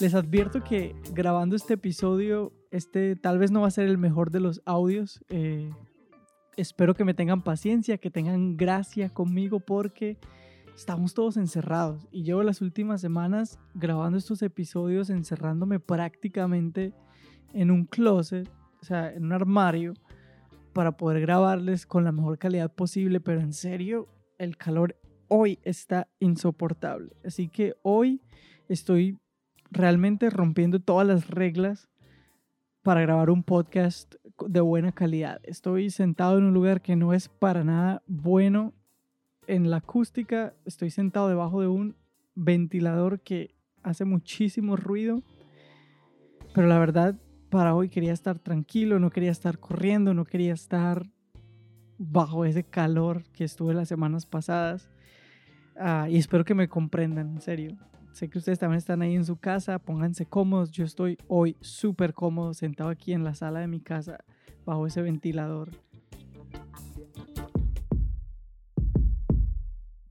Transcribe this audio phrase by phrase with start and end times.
[0.00, 4.30] Les advierto que grabando este episodio, este tal vez no va a ser el mejor
[4.30, 5.24] de los audios.
[5.28, 5.70] Eh,
[6.56, 10.16] espero que me tengan paciencia, que tengan gracia conmigo porque
[10.76, 16.94] estamos todos encerrados y llevo las últimas semanas grabando estos episodios encerrándome prácticamente
[17.52, 18.48] en un closet,
[18.80, 19.94] o sea, en un armario
[20.74, 24.06] para poder grabarles con la mejor calidad posible, pero en serio,
[24.38, 24.94] el calor
[25.26, 27.16] hoy está insoportable.
[27.24, 28.22] Así que hoy
[28.68, 29.18] estoy
[29.70, 31.88] realmente rompiendo todas las reglas
[32.82, 34.14] para grabar un podcast
[34.46, 35.40] de buena calidad.
[35.42, 38.72] Estoy sentado en un lugar que no es para nada bueno
[39.46, 40.54] en la acústica.
[40.64, 41.96] Estoy sentado debajo de un
[42.34, 45.22] ventilador que hace muchísimo ruido.
[46.54, 47.16] Pero la verdad,
[47.50, 51.10] para hoy quería estar tranquilo, no quería estar corriendo, no quería estar
[51.98, 54.88] bajo ese calor que estuve las semanas pasadas.
[55.76, 57.76] Ah, y espero que me comprendan, en serio.
[58.12, 60.70] Sé que ustedes también están ahí en su casa, pónganse cómodos.
[60.72, 64.24] Yo estoy hoy súper cómodo sentado aquí en la sala de mi casa
[64.64, 65.70] bajo ese ventilador.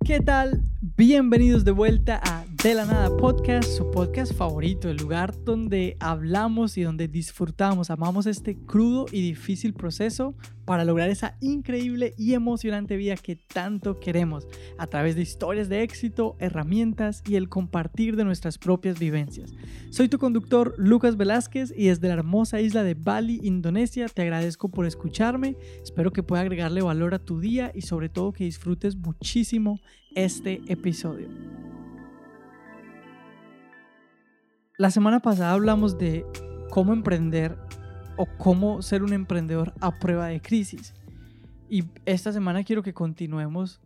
[0.06, 0.64] ¿Qué tal?
[0.80, 6.78] Bienvenidos de vuelta a De la Nada Podcast, su podcast favorito, el lugar donde hablamos
[6.78, 12.95] y donde disfrutamos, amamos este crudo y difícil proceso para lograr esa increíble y emocionante
[12.95, 14.45] vida que tanto queremos,
[14.78, 19.53] a través de historias de éxito, herramientas y el compartir de nuestras propias vivencias.
[19.89, 24.69] Soy tu conductor Lucas Velázquez y desde la hermosa isla de Bali, Indonesia, te agradezco
[24.69, 28.95] por escucharme, espero que pueda agregarle valor a tu día y sobre todo que disfrutes
[28.95, 29.80] muchísimo
[30.17, 31.27] este episodio.
[34.75, 36.25] La semana pasada hablamos de
[36.71, 37.55] cómo emprender
[38.15, 40.95] o cómo ser un emprendedor a prueba de crisis.
[41.69, 43.79] Y esta semana quiero que continuemos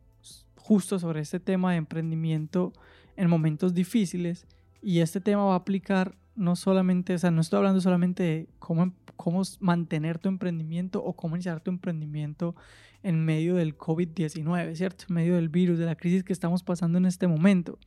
[0.55, 2.71] justo sobre este tema de emprendimiento
[3.17, 4.47] en momentos difíciles.
[4.81, 8.49] Y este tema va a aplicar no solamente, o sea, no estoy hablando solamente de
[8.57, 12.55] cómo, cómo mantener tu emprendimiento o cómo iniciar tu emprendimiento
[13.03, 15.05] en medio del COVID-19, ¿cierto?
[15.09, 17.79] En medio del virus, de la crisis que estamos pasando en este momento,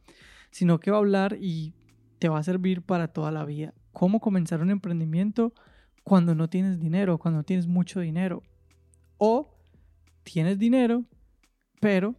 [0.50, 1.74] sino que va a hablar y
[2.18, 3.74] te va a servir para toda la vida.
[3.92, 5.52] Cómo comenzar un emprendimiento
[6.02, 8.42] cuando no tienes dinero, cuando no tienes mucho dinero.
[9.18, 9.54] O
[10.22, 11.04] tienes dinero,
[11.80, 12.14] pero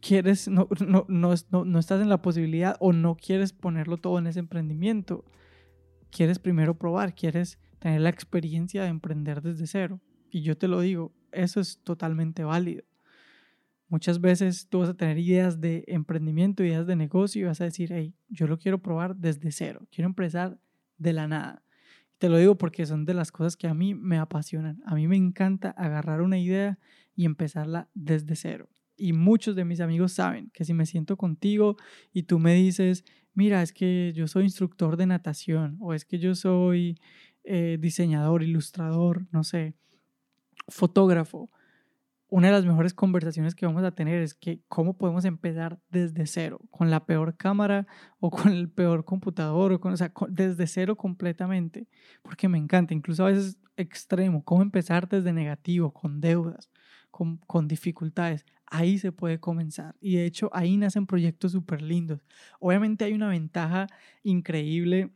[0.00, 4.26] quieres, no, no, no, no, estás en la posibilidad o no quieres ponerlo todo en
[4.26, 5.24] ese emprendimiento.
[6.10, 10.00] Quieres primero probar, quieres tener la experiencia de emprender desde cero.
[10.30, 12.84] Y yo te lo digo, eso es totalmente válido.
[13.88, 17.64] Muchas veces tú vas a tener ideas de emprendimiento, ideas de negocio y vas a
[17.64, 20.58] decir, hey, yo lo quiero probar desde cero, quiero empezar
[20.96, 21.62] de la nada.
[22.16, 24.80] Te lo digo porque son de las cosas que a mí me apasionan.
[24.86, 26.78] A mí me encanta agarrar una idea
[27.14, 28.70] y empezarla desde cero.
[28.96, 31.76] Y muchos de mis amigos saben que si me siento contigo
[32.12, 33.04] y tú me dices,
[33.34, 36.98] mira, es que yo soy instructor de natación o es que yo soy
[37.44, 39.74] eh, diseñador, ilustrador, no sé,
[40.68, 41.50] fotógrafo,
[42.32, 46.26] una de las mejores conversaciones que vamos a tener es que cómo podemos empezar desde
[46.26, 47.86] cero, con la peor cámara
[48.20, 51.88] o con el peor computador, o, con, o sea, desde cero completamente,
[52.22, 56.70] porque me encanta, incluso a veces extremo, cómo empezar desde negativo, con deudas,
[57.10, 58.46] con, con dificultades.
[58.64, 62.24] Ahí se puede comenzar y de hecho ahí nacen proyectos súper lindos.
[62.60, 63.88] Obviamente hay una ventaja
[64.22, 65.10] increíble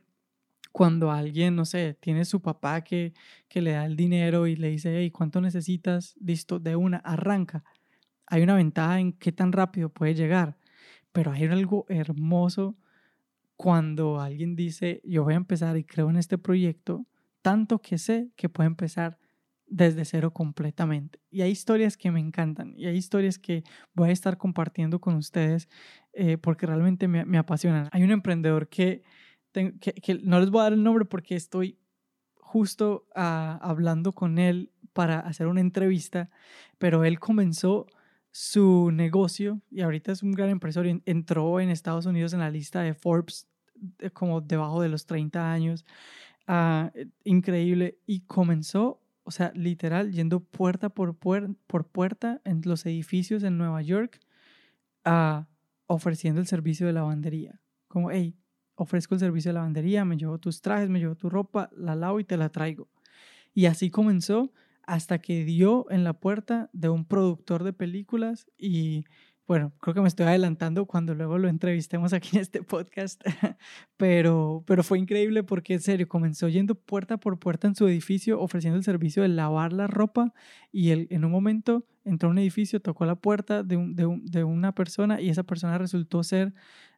[0.76, 3.14] cuando alguien, no sé, tiene su papá que,
[3.48, 6.14] que le da el dinero y le dice, hey, ¿cuánto necesitas?
[6.20, 7.64] Listo, de una, arranca.
[8.26, 10.58] Hay una ventaja en qué tan rápido puede llegar,
[11.12, 12.76] pero hay algo hermoso
[13.56, 17.06] cuando alguien dice, yo voy a empezar y creo en este proyecto,
[17.40, 19.18] tanto que sé que puede empezar
[19.66, 21.20] desde cero completamente.
[21.30, 23.64] Y hay historias que me encantan y hay historias que
[23.94, 25.70] voy a estar compartiendo con ustedes
[26.12, 27.88] eh, porque realmente me, me apasionan.
[27.92, 29.04] Hay un emprendedor que
[29.80, 31.78] que, no les voy a dar el nombre porque estoy
[32.34, 36.30] justo ah, hablando con él para hacer una entrevista,
[36.78, 37.86] pero él comenzó
[38.30, 41.00] su negocio y ahorita es un gran empresario.
[41.06, 43.48] Entró en Estados Unidos en la lista de Forbes
[44.12, 45.84] como debajo de los 30 años.
[46.46, 46.92] Ah,
[47.24, 47.98] increíble.
[48.06, 53.82] Y comenzó, o sea, literal, yendo puerta por, por puerta en los edificios en Nueva
[53.82, 54.20] York,
[55.06, 55.44] uh,
[55.86, 57.60] ofreciendo el servicio de lavandería.
[57.88, 58.36] Como, hey,
[58.76, 62.20] ofrezco el servicio de lavandería, me llevo tus trajes, me llevo tu ropa, la lavo
[62.20, 62.88] y te la traigo.
[63.54, 64.52] Y así comenzó
[64.84, 69.04] hasta que dio en la puerta de un productor de películas y
[69.46, 73.22] bueno, creo que me estoy adelantando cuando luego lo entrevistemos aquí en este podcast,
[73.96, 78.40] pero, pero fue increíble porque en serio comenzó yendo puerta por puerta en su edificio
[78.40, 80.34] ofreciendo el servicio de lavar la ropa
[80.72, 84.44] y él, en un momento entró a un edificio, tocó la puerta de, de, de
[84.44, 86.52] una persona y esa persona resultó ser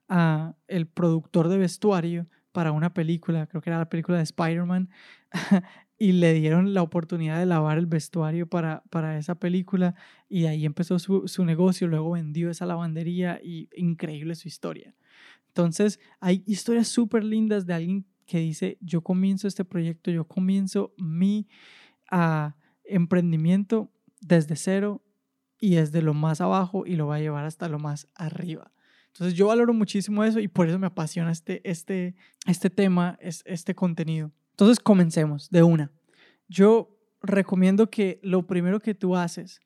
[0.09, 4.91] a el productor de vestuario para una película, creo que era la película de Spider-Man,
[5.99, 9.95] y le dieron la oportunidad de lavar el vestuario para, para esa película
[10.29, 14.95] y ahí empezó su, su negocio, luego vendió esa lavandería y increíble su historia.
[15.49, 20.95] Entonces, hay historias súper lindas de alguien que dice, yo comienzo este proyecto, yo comienzo
[20.99, 21.49] mi
[22.13, 22.51] uh,
[22.85, 23.91] emprendimiento
[24.21, 25.03] desde cero
[25.59, 28.71] y desde lo más abajo y lo va a llevar hasta lo más arriba.
[29.19, 32.15] Entonces yo valoro muchísimo eso y por eso me apasiona este, este,
[32.47, 34.31] este tema, este contenido.
[34.53, 35.91] Entonces comencemos de una.
[36.47, 39.61] Yo recomiendo que lo primero que tú haces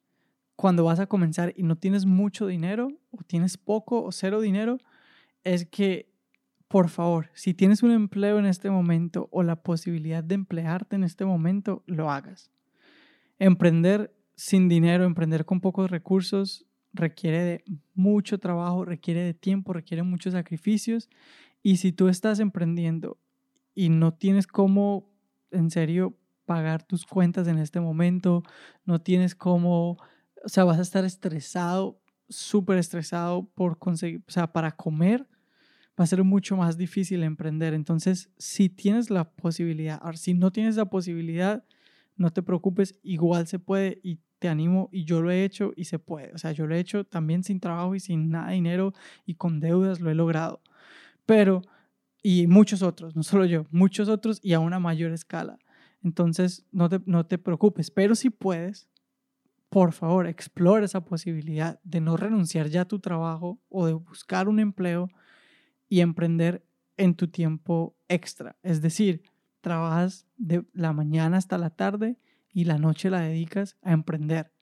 [0.57, 4.79] cuando vas a comenzar y no tienes mucho dinero o tienes poco o cero dinero
[5.45, 6.11] es que
[6.67, 11.05] por favor, si tienes un empleo en este momento o la posibilidad de emplearte en
[11.05, 12.51] este momento, lo hagas.
[13.39, 20.03] Emprender sin dinero, emprender con pocos recursos, requiere de mucho trabajo, requiere de tiempo, requiere
[20.03, 21.09] muchos sacrificios.
[21.63, 23.19] Y si tú estás emprendiendo
[23.75, 25.11] y no tienes cómo,
[25.51, 28.43] en serio, pagar tus cuentas en este momento,
[28.85, 29.93] no tienes cómo,
[30.45, 35.29] o sea, vas a estar estresado, súper estresado por conseguir, o sea, para comer,
[35.99, 37.75] va a ser mucho más difícil emprender.
[37.75, 41.65] Entonces, si tienes la posibilidad, ahora, si no tienes la posibilidad,
[42.17, 45.85] no te preocupes, igual se puede y te animo y yo lo he hecho y
[45.85, 46.33] se puede.
[46.35, 48.93] O sea, yo lo he hecho también sin trabajo y sin nada de dinero
[49.25, 50.61] y con deudas lo he logrado.
[51.27, 51.63] Pero,
[52.25, 55.61] y muchos otros, no solo yo, muchos otros y a una mayor escala.
[56.03, 58.89] Entonces, no te, no te preocupes, pero si puedes,
[59.69, 64.49] por favor, explora esa posibilidad de no renunciar ya a tu trabajo o de buscar
[64.49, 65.09] un empleo
[65.89, 66.67] y emprender
[66.97, 68.57] en tu tiempo extra.
[68.65, 69.23] Es decir,
[69.61, 72.17] trabajas de la mañana hasta la tarde
[72.53, 74.53] y la noche la dedicas a emprender.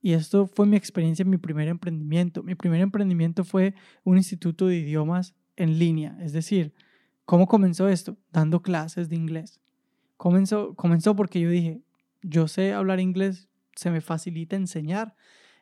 [0.00, 2.42] Y esto fue mi experiencia en mi primer emprendimiento.
[2.42, 3.74] Mi primer emprendimiento fue
[4.04, 6.16] un instituto de idiomas en línea.
[6.20, 6.74] Es decir,
[7.24, 8.18] ¿cómo comenzó esto?
[8.30, 9.60] Dando clases de inglés.
[10.16, 11.80] Comenzó, comenzó porque yo dije,
[12.22, 15.16] yo sé hablar inglés, se me facilita enseñar.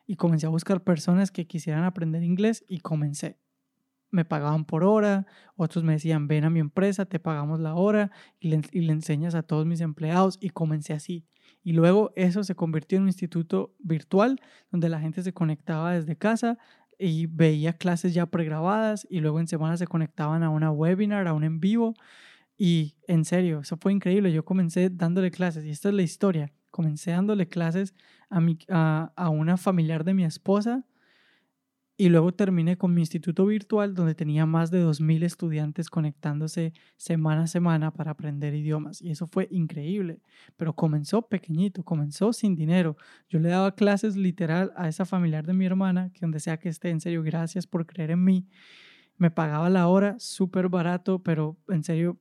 [0.05, 3.37] Y comencé a buscar personas que quisieran aprender inglés y comencé
[4.13, 5.25] me pagaban por hora,
[5.55, 9.41] otros me decían, ven a mi empresa, te pagamos la hora y le, enseñas a
[9.41, 11.25] todos mis empleados y comencé así.
[11.63, 14.39] Y luego eso se convirtió en un instituto virtual
[14.71, 16.59] donde la gente se conectaba desde casa
[16.99, 21.33] y veía clases ya pregrabadas y luego en semana se conectaban a una webinar, a
[21.33, 21.95] un en vivo.
[22.55, 24.31] Y en serio, eso fue increíble.
[24.31, 26.53] Yo comencé dándole clases y esta es la historia.
[26.69, 27.95] Comencé dándole clases
[28.29, 30.85] a, mi, a, a una familiar de mi esposa
[31.95, 37.43] y luego terminé con mi instituto virtual donde tenía más de 2.000 estudiantes conectándose semana
[37.43, 38.99] a semana para aprender idiomas.
[38.99, 40.19] Y eso fue increíble.
[40.57, 42.97] Pero comenzó pequeñito, comenzó sin dinero.
[43.29, 46.69] Yo le daba clases literal a esa familiar de mi hermana, que donde sea que
[46.69, 48.47] esté, en serio, gracias por creer en mí.
[49.17, 52.19] Me pagaba la hora súper barato, pero en serio,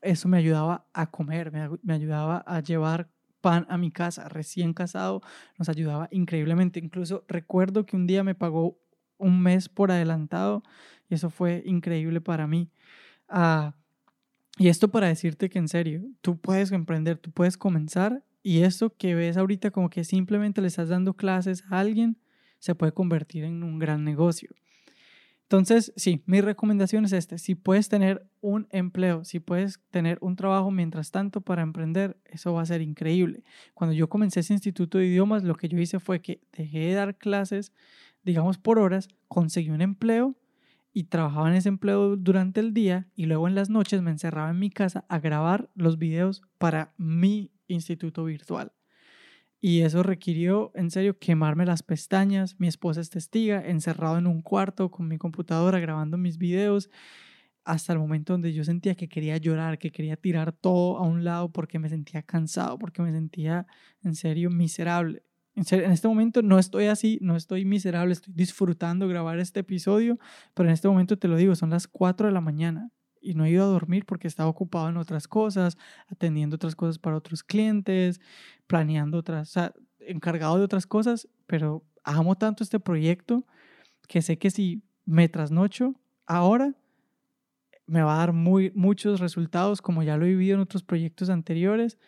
[0.00, 3.10] eso me ayudaba a comer, me, me ayudaba a llevar
[3.46, 5.22] pan a mi casa, recién casado,
[5.56, 6.80] nos ayudaba increíblemente.
[6.80, 8.76] Incluso recuerdo que un día me pagó
[9.18, 10.64] un mes por adelantado
[11.08, 12.72] y eso fue increíble para mí.
[13.28, 13.76] Ah,
[14.58, 18.92] y esto para decirte que en serio, tú puedes emprender, tú puedes comenzar y esto
[18.96, 22.18] que ves ahorita como que simplemente le estás dando clases a alguien,
[22.58, 24.50] se puede convertir en un gran negocio.
[25.48, 27.38] Entonces, sí, mi recomendación es esta.
[27.38, 32.52] Si puedes tener un empleo, si puedes tener un trabajo mientras tanto para emprender, eso
[32.52, 33.44] va a ser increíble.
[33.74, 36.94] Cuando yo comencé ese instituto de idiomas, lo que yo hice fue que dejé de
[36.94, 37.72] dar clases
[38.26, 40.34] digamos, por horas, conseguí un empleo
[40.92, 44.50] y trabajaba en ese empleo durante el día y luego en las noches me encerraba
[44.50, 48.72] en mi casa a grabar los videos para mi instituto virtual.
[49.60, 52.60] Y eso requirió, en serio, quemarme las pestañas.
[52.60, 56.90] Mi esposa es testiga, encerrado en un cuarto con mi computadora grabando mis videos,
[57.64, 61.24] hasta el momento donde yo sentía que quería llorar, que quería tirar todo a un
[61.24, 63.66] lado porque me sentía cansado, porque me sentía,
[64.02, 65.22] en serio, miserable
[65.56, 70.18] en este momento no estoy así, no estoy miserable, estoy disfrutando grabar este episodio,
[70.54, 72.90] pero en este momento te lo digo, son las 4 de la mañana
[73.26, 75.76] y no he ido a dormir porque estaba ocupado en otras cosas,
[76.08, 78.20] atendiendo otras cosas para otros clientes,
[78.66, 83.44] planeando otras, o sea, encargado de otras cosas, pero amo tanto este proyecto
[84.06, 86.74] que sé que si me trasnocho ahora,
[87.86, 91.28] me va a dar muy, muchos resultados como ya lo he vivido en otros proyectos
[91.28, 91.98] anteriores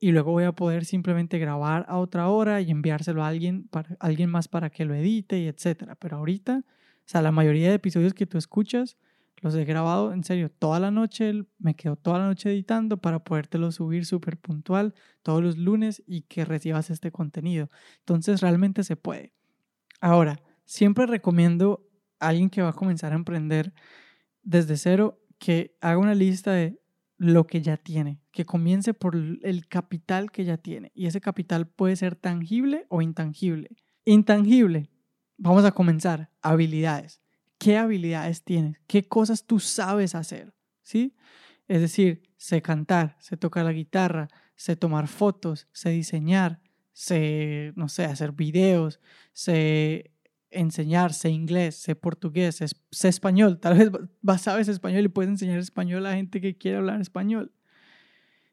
[0.00, 3.96] y luego voy a poder simplemente grabar a otra hora y enviárselo a alguien, para,
[4.00, 5.96] alguien más para que lo edite y etcétera.
[5.96, 8.96] Pero ahorita, o sea, la mayoría de episodios que tú escuchas
[9.40, 13.20] los he grabado en serio toda la noche, me quedo toda la noche editando para
[13.20, 17.70] podértelo subir súper puntual todos los lunes y que recibas este contenido.
[18.00, 19.32] Entonces realmente se puede.
[20.00, 21.88] Ahora, siempre recomiendo
[22.20, 23.72] a alguien que va a comenzar a emprender
[24.42, 26.80] desde cero que haga una lista de
[27.16, 30.92] lo que ya tiene, que comience por el capital que ya tiene.
[30.94, 33.70] Y ese capital puede ser tangible o intangible.
[34.04, 34.88] Intangible,
[35.36, 37.20] vamos a comenzar, habilidades.
[37.58, 38.80] ¿Qué habilidades tienes?
[38.86, 40.54] ¿Qué cosas tú sabes hacer?
[40.82, 41.14] ¿Sí?
[41.66, 46.60] Es decir, sé cantar, sé tocar la guitarra, sé tomar fotos, sé diseñar,
[46.92, 49.00] sé, no sé, hacer videos,
[49.32, 50.12] sé
[50.50, 52.56] enseñar, sé inglés, sé portugués,
[52.90, 53.60] sé, español.
[53.60, 53.90] Tal vez
[54.22, 57.52] vas, sabes español y puedes enseñar español a gente que quiere hablar español.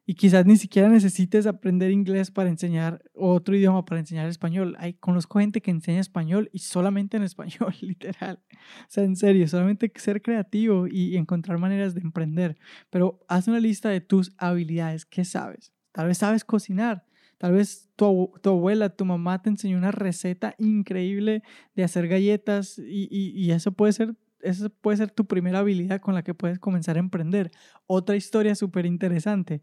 [0.08, 4.76] Y quizás ni siquiera necesites aprender inglés para enseñar otro idioma para enseñar español.
[4.78, 8.40] Hay, conozco gente que enseña español y solamente en español, literal.
[8.52, 12.56] O sea, en serio, solamente ser creativo y encontrar maneras de emprender.
[12.88, 15.04] Pero haz una lista de tus habilidades.
[15.04, 15.72] ¿Qué sabes?
[15.90, 17.04] Tal vez sabes cocinar.
[17.38, 21.42] Tal vez tu, tu, abuela, tu mamá te enseñó una receta increíble
[21.74, 26.14] de hacer galletas y, y, eso puede ser esa puede ser tu primera habilidad con
[26.14, 27.50] la que puedes comenzar a emprender.
[27.86, 29.62] Otra historia súper interesante.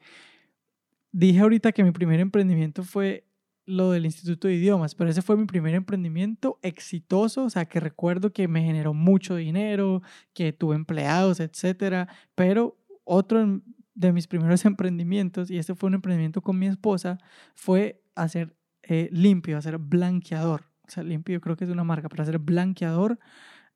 [1.13, 3.27] Dije ahorita que mi primer emprendimiento fue
[3.65, 7.79] lo del Instituto de Idiomas, pero ese fue mi primer emprendimiento exitoso, o sea, que
[7.79, 10.01] recuerdo que me generó mucho dinero,
[10.33, 13.61] que tuve empleados, etcétera, pero otro
[13.93, 17.19] de mis primeros emprendimientos, y este fue un emprendimiento con mi esposa,
[17.53, 20.65] fue hacer eh, limpio, hacer blanqueador.
[20.85, 23.19] O sea, limpio creo que es una marca, para hacer blanqueador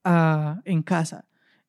[0.03, 1.25] uh, en casa.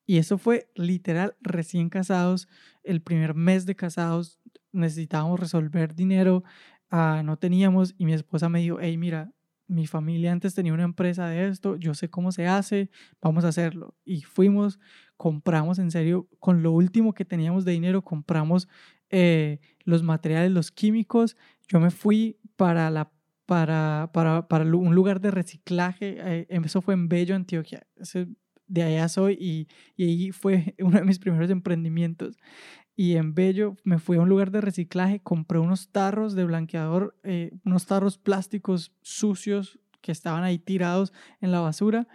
[0.09, 2.49] Y eso fue literal recién casados,
[2.83, 4.38] el primer mes de casados,
[4.73, 6.45] necesitábamos resolver dinero,
[6.93, 9.33] uh, no teníamos, y mi esposa me dijo, hey, mira,
[9.69, 13.49] mi familia antes tenía una empresa de esto, yo sé cómo se hace, vamos a
[13.49, 13.95] hacerlo.
[14.05, 14.81] Y fuimos,
[15.17, 18.67] compramos en serio, con lo último que teníamos de dinero, compramos
[19.11, 21.37] eh, los materiales, los químicos.
[21.69, 23.13] Yo me fui para, la,
[23.45, 27.87] para, para, para un lugar de reciclaje, eh, eso fue en Bello, Antioquia.
[28.67, 32.39] de allá soy y, y ahí fue uno de mis primeros emprendimientos
[32.99, 37.17] y en Bello me fui a un lugar de reciclaje, compré unos tarros de blanqueador,
[37.23, 42.09] eh, unos tarros plásticos sucios que estaban ahí tirados en la basura.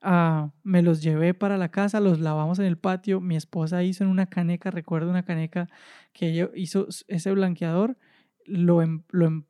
[0.00, 3.20] Uh, me los llevé para la casa, los lavamos en el patio.
[3.20, 5.68] Mi esposa hizo en una caneca, recuerdo una caneca
[6.12, 7.98] que ella hizo ese blanqueador,
[8.44, 9.44] lo, em, lo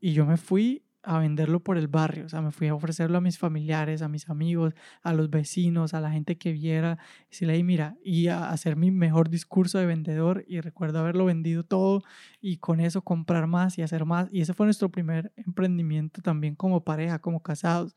[0.00, 3.16] y yo me fui a venderlo por el barrio, o sea, me fui a ofrecerlo
[3.16, 6.98] a mis familiares, a mis amigos, a los vecinos, a la gente que viera,
[7.30, 11.24] y si le mira, y a hacer mi mejor discurso de vendedor y recuerdo haberlo
[11.24, 12.02] vendido todo
[12.42, 16.54] y con eso comprar más y hacer más, y ese fue nuestro primer emprendimiento también
[16.54, 17.96] como pareja, como casados.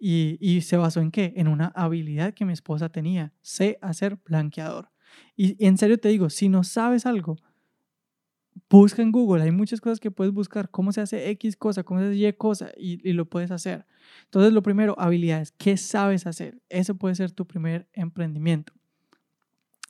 [0.00, 1.34] Y, y se basó en qué?
[1.36, 4.90] En una habilidad que mi esposa tenía, sé hacer blanqueador.
[5.36, 7.36] Y en serio te digo, si no sabes algo,
[8.70, 12.00] busca en Google, hay muchas cosas que puedes buscar, cómo se hace X cosa, cómo
[12.00, 13.86] se hace Y cosa, y, lo puedes hacer.
[14.24, 16.60] Entonces, lo primero, habilidades, ¿qué sabes hacer?
[16.68, 18.72] Eso puede ser tu primer emprendimiento.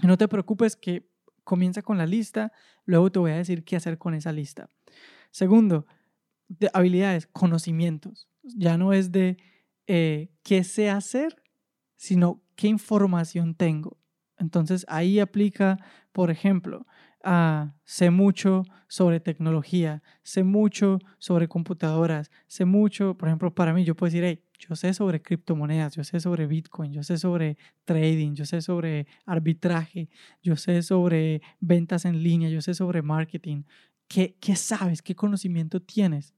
[0.00, 1.08] Y no te preocupes que
[1.44, 2.52] comienza con la lista,
[2.84, 4.68] luego te voy a decir qué hacer con esa lista.
[5.30, 5.86] Segundo,
[6.48, 8.28] de habilidades, conocimientos.
[8.42, 9.38] Ya no es de
[9.86, 11.42] eh, qué sé hacer,
[11.96, 13.98] sino qué información tengo.
[14.38, 15.78] Entonces ahí aplica,
[16.12, 16.86] por ejemplo,
[17.24, 23.84] ah, sé mucho sobre tecnología, sé mucho sobre computadoras, sé mucho, por ejemplo, para mí
[23.84, 27.56] yo puedo decir, hey, yo sé sobre criptomonedas, yo sé sobre Bitcoin, yo sé sobre
[27.84, 30.08] trading, yo sé sobre arbitraje,
[30.42, 33.62] yo sé sobre ventas en línea, yo sé sobre marketing.
[34.08, 35.02] ¿Qué, qué sabes?
[35.02, 36.34] ¿Qué conocimiento tienes?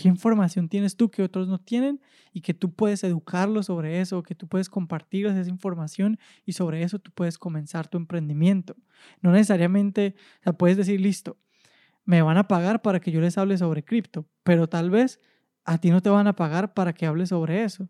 [0.00, 2.00] ¿Qué información tienes tú que otros no tienen
[2.32, 6.82] y que tú puedes educarlos sobre eso, que tú puedes compartirles esa información y sobre
[6.82, 8.74] eso tú puedes comenzar tu emprendimiento?
[9.20, 10.14] No necesariamente,
[10.46, 11.36] o puedes decir, listo,
[12.06, 15.20] me van a pagar para que yo les hable sobre cripto, pero tal vez
[15.66, 17.86] a ti no te van a pagar para que hables sobre eso.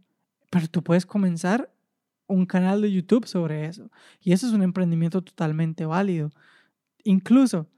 [0.50, 1.72] Pero tú puedes comenzar
[2.26, 3.88] un canal de YouTube sobre eso.
[4.20, 6.32] Y eso es un emprendimiento totalmente válido.
[7.04, 7.68] Incluso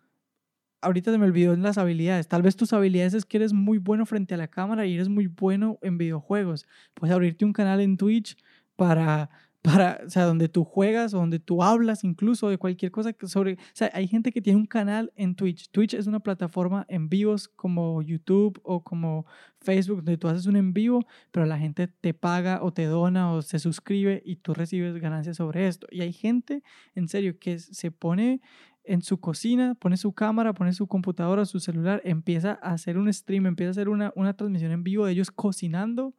[0.82, 2.28] ahorita se me olvidó en las habilidades.
[2.28, 5.08] Tal vez tus habilidades es que eres muy bueno frente a la cámara y eres
[5.08, 6.66] muy bueno en videojuegos.
[6.94, 8.36] Puedes abrirte un canal en Twitch
[8.76, 9.30] para,
[9.62, 13.54] para, o sea, donde tú juegas o donde tú hablas incluso de cualquier cosa sobre,
[13.54, 15.70] o sea, hay gente que tiene un canal en Twitch.
[15.70, 19.24] Twitch es una plataforma en vivos como YouTube o como
[19.60, 23.32] Facebook donde tú haces un en vivo, pero la gente te paga o te dona
[23.32, 25.86] o se suscribe y tú recibes ganancias sobre esto.
[25.92, 26.64] Y hay gente,
[26.96, 28.40] en serio, que se pone
[28.84, 33.12] en su cocina, pone su cámara, pone su computadora, su celular, empieza a hacer un
[33.12, 36.14] stream, empieza a hacer una, una transmisión en vivo de ellos cocinando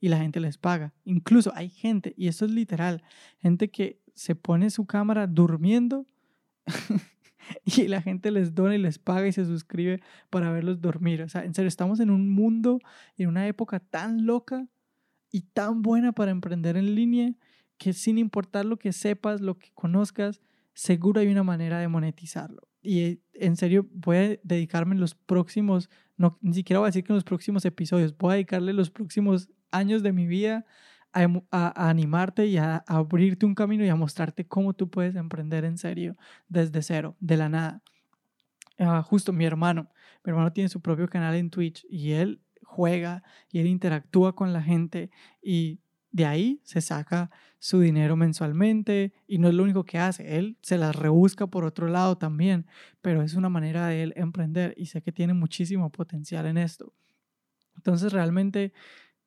[0.00, 0.92] y la gente les paga.
[1.04, 3.02] Incluso hay gente, y esto es literal,
[3.38, 6.06] gente que se pone su cámara durmiendo
[7.64, 10.00] y la gente les dona y les paga y se suscribe
[10.30, 11.22] para verlos dormir.
[11.22, 12.80] O sea, en serio, estamos en un mundo,
[13.16, 14.66] en una época tan loca
[15.30, 17.34] y tan buena para emprender en línea
[17.78, 20.40] que sin importar lo que sepas, lo que conozcas,
[20.74, 22.68] seguro hay una manera de monetizarlo.
[22.82, 27.04] Y en serio, voy a dedicarme en los próximos, no, ni siquiera voy a decir
[27.04, 30.66] que en los próximos episodios, voy a dedicarle los próximos años de mi vida
[31.12, 35.78] a, animarte y a, abrirte un camino y a mostrarte cómo tú puedes emprender en
[35.78, 36.16] serio
[36.48, 37.82] desde cero, de la nada.
[38.78, 39.90] Ah, justo mi hermano,
[40.24, 44.52] mi hermano tiene su propio canal en Twitch y él juega y él interactúa con
[44.52, 45.10] la gente
[45.42, 45.81] y
[46.12, 50.56] de ahí se saca su dinero mensualmente y no es lo único que hace, él
[50.62, 52.66] se las rebusca por otro lado también,
[53.00, 56.92] pero es una manera de él emprender y sé que tiene muchísimo potencial en esto.
[57.76, 58.72] Entonces realmente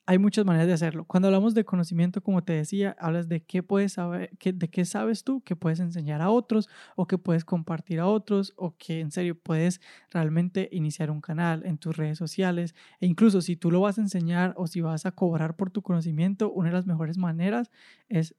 [0.08, 1.06] hay muchas maneras de hacerlo.
[1.06, 5.24] Cuando hablamos de conocimiento, como te decía, hablas de qué puedes saber, de qué sabes
[5.24, 9.12] tú, que puedes enseñar a otros o que puedes compartir a otros o que en
[9.12, 9.82] serio puedes
[10.12, 14.02] realmente iniciar un canal en tus redes sociales e incluso si tú lo vas a
[14.02, 17.72] enseñar o si vas a cobrar por tu conocimiento, una de las mejores maneras
[18.08, 18.36] es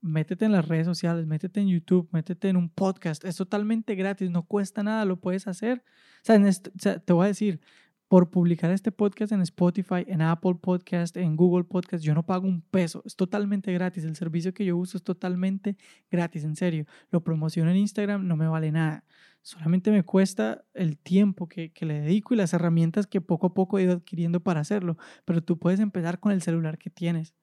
[0.00, 4.30] métete en las redes sociales, métete en YouTube, métete en un podcast, es totalmente gratis,
[4.30, 5.82] no cuesta nada, lo puedes hacer.
[6.22, 7.60] O sea, o sea te voy a decir,
[8.08, 12.04] por publicar este podcast en Spotify, en Apple Podcast, en Google Podcast.
[12.04, 14.04] Yo no pago un peso, es totalmente gratis.
[14.04, 15.76] El servicio que yo uso es totalmente
[16.10, 16.86] gratis, en serio.
[17.10, 19.04] Lo promociono en Instagram, no me vale nada.
[19.42, 23.54] Solamente me cuesta el tiempo que, que le dedico y las herramientas que poco a
[23.54, 24.96] poco he ido adquiriendo para hacerlo.
[25.24, 27.34] Pero tú puedes empezar con el celular que tienes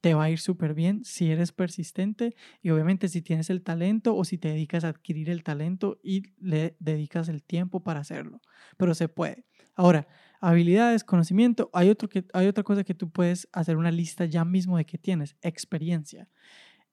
[0.00, 4.14] te va a ir súper bien si eres persistente y obviamente si tienes el talento
[4.14, 8.40] o si te dedicas a adquirir el talento y le dedicas el tiempo para hacerlo.
[8.76, 9.44] Pero se puede.
[9.74, 10.06] Ahora,
[10.40, 14.44] habilidades, conocimiento, hay, otro que, hay otra cosa que tú puedes hacer una lista ya
[14.44, 16.28] mismo de que tienes, experiencia.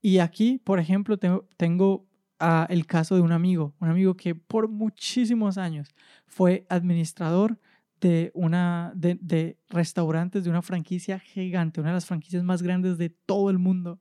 [0.02, 2.08] Y aquí, por ejemplo, tengo, tengo
[2.40, 5.96] ah, el caso de un amigo, un amigo que por muchísimos años
[6.28, 7.60] fue administrador
[8.02, 12.98] de, una, de, de, restaurantes de una franquicia gigante, una de las franquicias más grandes
[12.98, 14.00] de todo el mundo.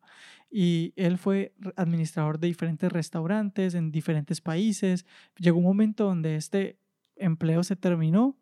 [0.50, 5.06] Y él fue administrador de diferentes restaurantes en diferentes países.
[5.36, 6.78] Llegó un momento donde este
[7.16, 8.36] empleo se terminó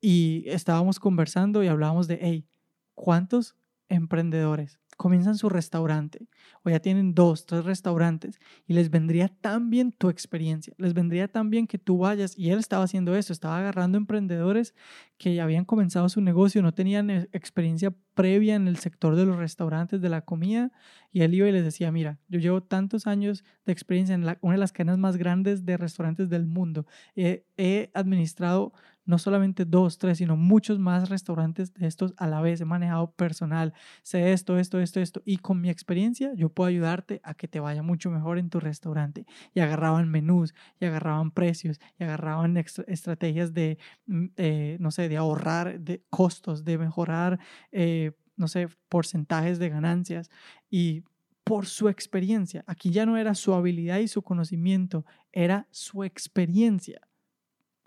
[0.00, 2.46] y estábamos conversando y hablábamos de, hey,
[2.94, 3.56] ¿cuántos
[3.88, 6.28] emprendedores comienzan su restaurante
[6.62, 8.38] o ya tienen dos, tres restaurantes
[8.68, 12.50] y les vendría tan bien tu experiencia, les vendría tan bien que tú vayas y
[12.50, 14.76] él estaba haciendo eso, estaba agarrando emprendedores
[15.22, 19.36] que habían comenzado su negocio, no tenían e, experiencia previa en el sector de los
[19.36, 20.72] restaurantes, de la comida
[21.12, 24.54] y él iba y les decía, mira, yo llevo tantos años de experiencia en una
[24.54, 28.72] de las cadenas más grandes de restaurantes del mundo, he administrado
[29.04, 32.60] no solamente dos, tres, sino muchos más restaurantes de estos a la vez.
[32.60, 35.22] He manejado personal, sé esto, esto, esto, esto.
[35.24, 38.60] Y con mi experiencia yo puedo ayudarte a que te vaya mucho mejor en tu
[38.60, 39.26] restaurante.
[39.54, 45.18] Y agarraban menús, y agarraban precios, y agarraban estrategias de, mm, eh, no sé, de
[45.18, 47.38] ahorrar de costos, de mejorar,
[47.70, 50.30] eh, no sé, porcentajes de ganancias.
[50.70, 51.04] Y
[51.44, 52.64] por su experiencia.
[52.66, 57.00] Aquí ya no era su habilidad y su conocimiento, era su experiencia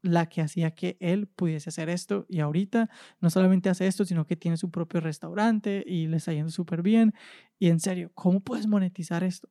[0.02, 4.28] la que hacía que él pudiese hacer esto y ahorita no solamente hace esto, sino
[4.28, 7.16] que tiene su propio restaurante y le está yendo súper bien.
[7.58, 9.50] Y en serio, ¿cómo puedes monetizar esto?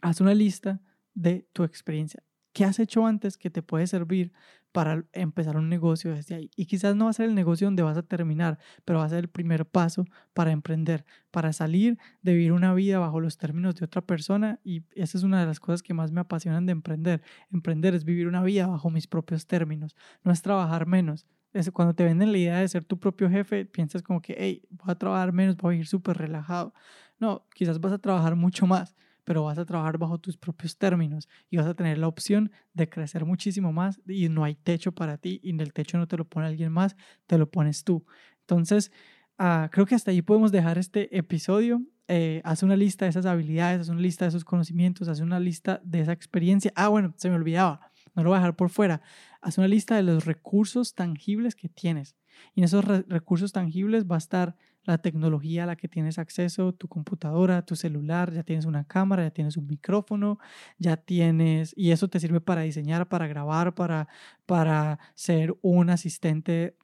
[0.00, 0.80] Haz una lista
[1.14, 2.22] de tu experiencia.
[2.58, 4.32] ¿Qué has hecho antes que te puede servir
[4.72, 6.50] para empezar un negocio desde ahí?
[6.56, 9.08] Y quizás no va a ser el negocio donde vas a terminar, pero va a
[9.08, 13.76] ser el primer paso para emprender, para salir de vivir una vida bajo los términos
[13.76, 14.58] de otra persona.
[14.64, 17.22] Y esa es una de las cosas que más me apasionan de emprender.
[17.52, 19.94] Emprender es vivir una vida bajo mis propios términos,
[20.24, 21.28] no es trabajar menos.
[21.52, 24.66] Es cuando te venden la idea de ser tu propio jefe, piensas como que, hey,
[24.68, 26.74] voy a trabajar menos, voy a vivir súper relajado.
[27.20, 28.96] No, quizás vas a trabajar mucho más
[29.28, 32.88] pero vas a trabajar bajo tus propios términos y vas a tener la opción de
[32.88, 36.24] crecer muchísimo más y no hay techo para ti y el techo no te lo
[36.24, 38.06] pone alguien más, te lo pones tú.
[38.40, 38.90] Entonces,
[39.38, 41.82] uh, creo que hasta ahí podemos dejar este episodio.
[42.06, 45.38] Eh, haz una lista de esas habilidades, haz una lista de esos conocimientos, haz una
[45.38, 46.72] lista de esa experiencia.
[46.74, 49.02] Ah, bueno, se me olvidaba, no lo voy a dejar por fuera.
[49.42, 52.16] Haz una lista de los recursos tangibles que tienes.
[52.54, 54.56] Y en esos recursos tangibles va a estar
[54.92, 59.22] la tecnología a la que tienes acceso, tu computadora, tu celular, ya tienes una cámara,
[59.24, 60.38] ya tienes un micrófono,
[60.78, 64.08] ya tienes, y eso te sirve para diseñar, para grabar, para,
[64.46, 66.76] para ser un asistente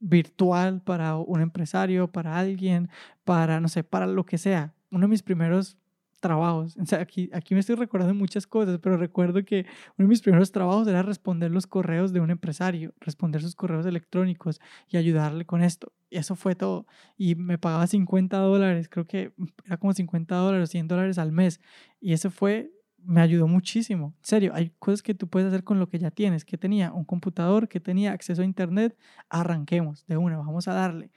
[0.00, 2.88] virtual para un empresario, para alguien,
[3.24, 4.74] para, no sé, para lo que sea.
[4.90, 5.76] Uno de mis primeros
[6.20, 6.76] trabajos.
[6.76, 10.22] O sea, aquí, aquí me estoy recordando muchas cosas, pero recuerdo que uno de mis
[10.22, 15.44] primeros trabajos era responder los correos de un empresario, responder sus correos electrónicos y ayudarle
[15.44, 15.92] con esto.
[16.10, 16.86] Y eso fue todo.
[17.16, 19.32] Y me pagaba 50 dólares, creo que
[19.64, 21.60] era como 50 dólares, 100 dólares al mes.
[22.00, 22.70] Y eso fue
[23.08, 24.14] me ayudó muchísimo.
[24.18, 26.44] En serio, hay cosas que tú puedes hacer con lo que ya tienes.
[26.44, 26.92] que tenía?
[26.92, 28.96] Un computador, que tenía acceso a internet.
[29.28, 31.10] Arranquemos de una, vamos a darle.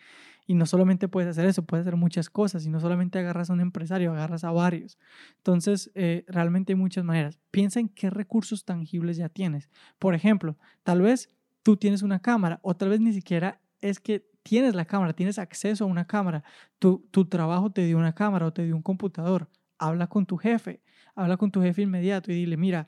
[0.52, 2.66] Y no solamente puedes hacer eso, puedes hacer muchas cosas.
[2.66, 4.98] Y no solamente agarras a un empresario, agarras a varios.
[5.38, 7.40] Entonces, eh, realmente hay muchas maneras.
[7.52, 9.70] Piensa en qué recursos tangibles ya tienes.
[9.98, 11.30] Por ejemplo, tal vez
[11.64, 15.40] tú tienes una cámara o tal vez ni siquiera es que tienes la cámara, tienes
[15.40, 16.44] acceso a una cámara.
[16.80, 19.48] Tu, tu trabajo te dio una cámara o te dio un computador.
[19.78, 20.82] Habla con tu jefe,
[21.16, 22.88] habla con tu jefe inmediato y dile, mira,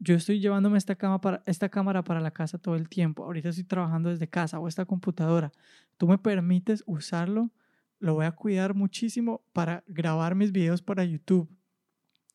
[0.00, 3.24] yo estoy llevándome esta, cámara para la casa todo el tiempo.
[3.24, 5.52] Ahorita estoy trabajando desde casa o esta computadora.
[5.98, 7.50] ¿Tú me permites usarlo?
[7.98, 11.50] Lo voy a cuidar muchísimo para grabar mis videos para YouTube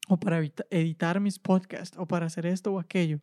[0.07, 3.19] o para editar mis podcasts o para hacer esto o aquello.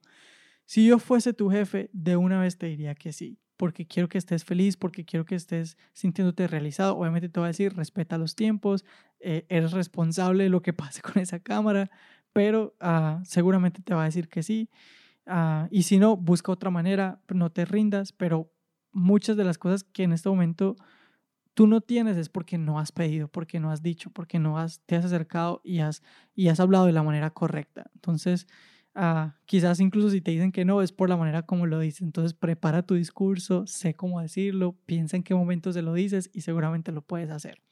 [0.66, 4.18] Si yo fuese tu jefe, de una vez te diría que sí, porque quiero que
[4.18, 6.96] estés feliz, porque quiero que estés sintiéndote realizado.
[6.96, 8.84] Obviamente te voy a decir, respeta los tiempos,
[9.20, 11.88] eh, eres responsable de lo que pase con esa cámara,
[12.32, 14.70] pero ah, seguramente te va a decir que sí.
[15.26, 18.52] Ah, y si no, busca otra manera, no te rindas, pero
[18.92, 20.76] muchas de las cosas que en este momento
[21.54, 24.80] tú no tienes es porque no has pedido, porque no has dicho, porque no has,
[24.86, 26.02] te has acercado y has,
[26.34, 27.90] y has hablado de la manera correcta.
[27.94, 28.46] Entonces,
[28.94, 32.02] ah, quizás incluso si te dicen que no, es por la manera como lo dices.
[32.02, 36.42] Entonces, prepara tu discurso, sé cómo decirlo, piensa en qué momentos se lo dices y
[36.42, 37.62] seguramente lo puedes hacer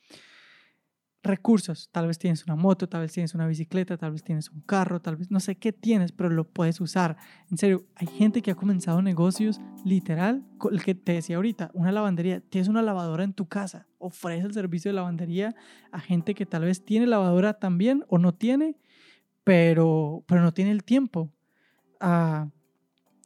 [1.23, 1.89] recursos.
[1.93, 5.01] Tal vez tienes una moto, tal vez tienes una bicicleta, tal vez tienes un carro,
[5.01, 7.17] tal vez no sé qué tienes, pero lo puedes usar.
[7.51, 11.93] En serio, hay gente que ha comenzado negocios literal, el que te decía ahorita, una
[11.93, 12.41] lavandería.
[12.41, 15.55] Tienes una lavadora en tu casa, ofrece el servicio de lavandería
[15.93, 18.77] a gente que tal vez tiene lavadora también o no tiene,
[19.45, 21.31] pero, pero no tiene el tiempo.
[22.01, 22.49] Ah,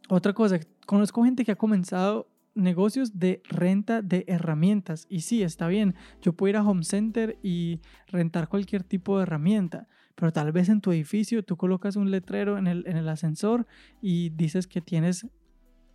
[0.08, 5.06] otra cosa, conozco gente que ha comenzado negocios de renta de herramientas.
[5.08, 9.24] Y sí, está bien, yo puedo ir a Home Center y rentar cualquier tipo de
[9.24, 13.08] herramienta, pero tal vez en tu edificio tú colocas un letrero en el, en el
[13.08, 13.66] ascensor
[14.00, 15.26] y dices que tienes,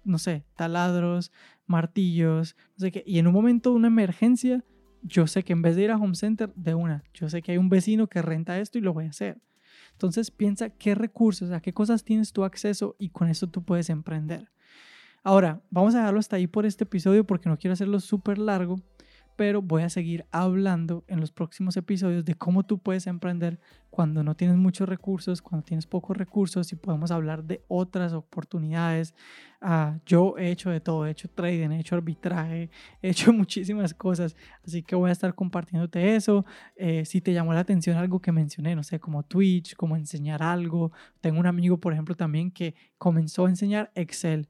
[0.04, 1.32] no sé, taladros,
[1.66, 4.64] martillos, no sé qué, y en un momento de una emergencia,
[5.02, 7.54] yo sé que en vez de ir a Home Center, de una, yo sé que
[7.54, 9.42] hay un vecino que renta esto y lo voy a hacer.
[9.94, 13.90] Entonces piensa qué recursos, a qué cosas tienes tu acceso y con eso tú puedes
[13.90, 14.50] emprender.
[15.24, 18.78] Ahora, vamos a dejarlo hasta ahí por este episodio porque no quiero hacerlo súper largo,
[19.36, 24.24] pero voy a seguir hablando en los próximos episodios de cómo tú puedes emprender cuando
[24.24, 29.14] no tienes muchos recursos, cuando tienes pocos recursos y podemos hablar de otras oportunidades.
[29.62, 32.70] Ah, yo he hecho de todo, he hecho trading, he hecho arbitraje,
[33.02, 36.46] he hecho muchísimas cosas, así que voy a estar compartiéndote eso.
[36.76, 40.44] Eh, si te llamó la atención algo que mencioné, no sé, como Twitch, como enseñar
[40.44, 40.92] algo.
[41.20, 44.50] Tengo un amigo, por ejemplo, también que comenzó a enseñar Excel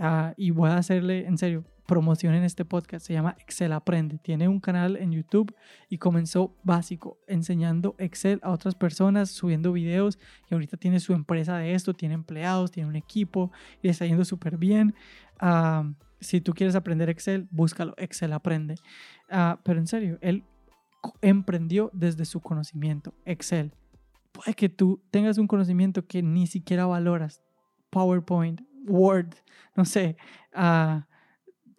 [0.00, 3.06] Ah, y voy a hacerle, en serio, promoción en este podcast.
[3.06, 4.16] Se llama Excel Aprende.
[4.18, 5.54] Tiene un canal en YouTube
[5.90, 10.18] y comenzó básico, enseñando Excel a otras personas, subiendo videos.
[10.50, 14.24] Y ahorita tiene su empresa de esto, tiene empleados, tiene un equipo y está yendo
[14.24, 14.94] súper bien.
[15.38, 17.94] Ah, si tú quieres aprender Excel, búscalo.
[17.98, 18.76] Excel Aprende.
[19.28, 20.44] Ah, pero en serio, él
[21.20, 23.12] emprendió desde su conocimiento.
[23.26, 23.74] Excel.
[24.32, 27.42] Puede que tú tengas un conocimiento que ni siquiera valoras.
[27.90, 29.34] PowerPoint, Word,
[29.76, 30.16] no sé,
[30.52, 31.06] a,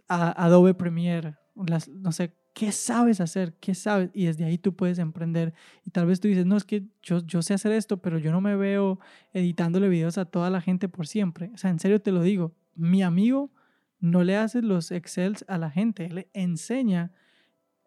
[0.08, 3.54] Adobe Premiere, no sé, ¿qué sabes hacer?
[3.60, 4.10] ¿Qué sabes?
[4.14, 5.54] Y desde ahí tú puedes emprender.
[5.86, 8.32] Y tal vez tú dices, no, es que yo, yo sé hacer esto, pero yo
[8.32, 9.00] no me veo
[9.34, 11.52] editándole videos a toda la gente por siempre.
[11.54, 13.52] O sea, en serio te lo digo, mi amigo
[14.00, 17.14] no le hace los Excels a la gente, le enseña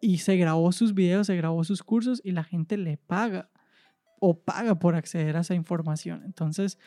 [0.00, 3.50] y se grabó sus videos, se grabó sus cursos y la gente le paga
[4.20, 6.22] o paga por acceder a esa información.
[6.24, 6.78] Entonces,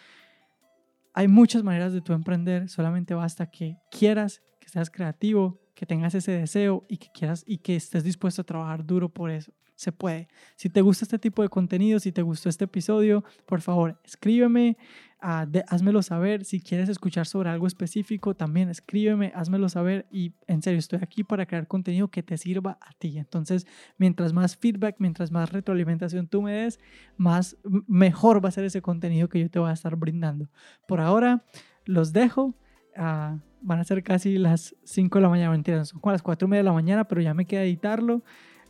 [1.18, 6.14] hay muchas maneras de tú emprender, solamente basta que quieras, que seas creativo, que tengas
[6.14, 9.52] ese deseo y que quieras y que estés dispuesto a trabajar duro por eso.
[9.78, 10.28] Se puede.
[10.56, 14.76] Si te gusta este tipo de contenido, si te gustó este episodio, por favor, escríbeme,
[15.22, 16.46] uh, házmelo saber.
[16.46, 20.08] Si quieres escuchar sobre algo específico, también escríbeme, házmelo saber.
[20.12, 23.20] Y en serio, estoy aquí para crear contenido que te sirva a ti.
[23.20, 23.68] Entonces,
[24.00, 26.80] mientras más feedback, mientras más retroalimentación tú me des,
[27.16, 27.56] más
[27.88, 30.50] mejor va a ser ese contenido que yo te voy a estar brindando.
[30.88, 31.46] Por ahora,
[31.86, 32.56] los dejo.
[32.98, 36.48] Uh, van a ser casi las 5 de la mañana, mentira, son como las 4
[36.48, 38.24] y media de la mañana, pero ya me queda editarlo.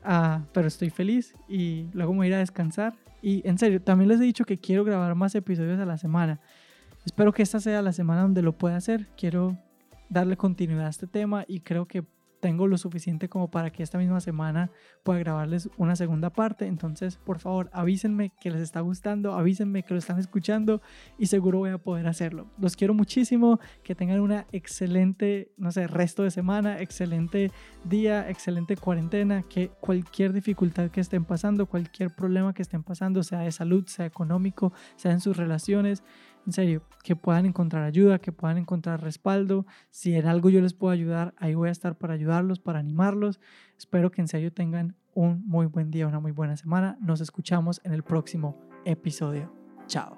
[0.07, 3.81] Uh, pero estoy feliz y luego me voy a ir a descansar y en serio,
[3.81, 6.39] también les he dicho que quiero grabar más episodios a la semana.
[7.05, 9.07] Espero que esta sea la semana donde lo pueda hacer.
[9.17, 9.57] Quiero
[10.09, 12.05] darle continuidad a este tema y creo que
[12.47, 14.71] tengo lo suficiente como para que esta misma semana
[15.03, 16.65] pueda grabarles una segunda parte.
[16.65, 20.81] Entonces, por favor, avísenme que les está gustando, avísenme que lo están escuchando
[21.17, 22.47] y seguro voy a poder hacerlo.
[22.57, 27.51] Los quiero muchísimo, que tengan una excelente, no sé, resto de semana, excelente
[27.83, 33.39] día, excelente cuarentena, que cualquier dificultad que estén pasando, cualquier problema que estén pasando, sea
[33.39, 36.01] de salud, sea económico, sea en sus relaciones,
[36.47, 39.67] en serio, que puedan encontrar ayuda, que puedan encontrar respaldo.
[39.91, 43.39] Si en algo yo les puedo ayudar, ahí voy a estar para ayudarlos, para animarlos.
[43.77, 46.97] Espero que en serio tengan un muy buen día, una muy buena semana.
[47.01, 49.51] Nos escuchamos en el próximo episodio.
[49.87, 50.16] Chao.